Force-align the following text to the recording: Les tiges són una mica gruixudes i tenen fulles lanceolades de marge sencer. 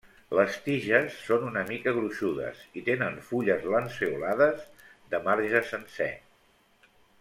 Les 0.37 0.55
tiges 0.67 1.17
són 1.25 1.45
una 1.49 1.63
mica 1.67 1.93
gruixudes 1.99 2.65
i 2.81 2.83
tenen 2.89 3.21
fulles 3.29 3.69
lanceolades 3.77 4.67
de 5.15 5.25
marge 5.31 5.67
sencer. 5.75 6.13